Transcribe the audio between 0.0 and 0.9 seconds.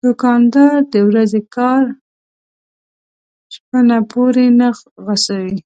دوکاندار